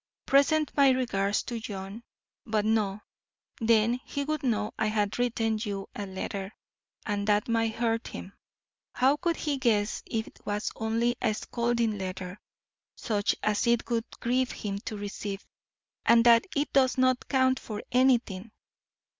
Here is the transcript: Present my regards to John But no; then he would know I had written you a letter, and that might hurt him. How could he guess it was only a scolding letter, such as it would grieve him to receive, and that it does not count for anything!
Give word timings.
Present 0.25 0.71
my 0.75 0.89
regards 0.89 1.43
to 1.43 1.59
John 1.59 2.01
But 2.47 2.65
no; 2.65 3.01
then 3.59 3.99
he 4.03 4.23
would 4.23 4.41
know 4.41 4.71
I 4.79 4.87
had 4.87 5.19
written 5.19 5.59
you 5.61 5.89
a 5.93 6.07
letter, 6.07 6.55
and 7.05 7.27
that 7.27 7.47
might 7.47 7.75
hurt 7.75 8.07
him. 8.07 8.33
How 8.95 9.15
could 9.17 9.35
he 9.35 9.59
guess 9.59 10.01
it 10.07 10.39
was 10.43 10.71
only 10.75 11.17
a 11.21 11.35
scolding 11.35 11.99
letter, 11.99 12.41
such 12.95 13.35
as 13.43 13.67
it 13.67 13.87
would 13.91 14.05
grieve 14.19 14.49
him 14.51 14.79
to 14.85 14.97
receive, 14.97 15.45
and 16.03 16.25
that 16.25 16.47
it 16.55 16.73
does 16.73 16.97
not 16.97 17.27
count 17.27 17.59
for 17.59 17.83
anything! 17.91 18.49